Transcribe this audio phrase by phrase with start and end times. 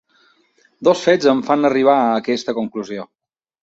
[0.89, 3.11] Dos fets em fan arribar a aquesta conclusió.